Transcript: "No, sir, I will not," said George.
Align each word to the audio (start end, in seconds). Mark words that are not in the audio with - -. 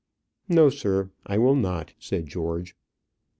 "No, 0.49 0.71
sir, 0.71 1.11
I 1.27 1.37
will 1.37 1.53
not," 1.53 1.93
said 1.99 2.25
George. 2.25 2.75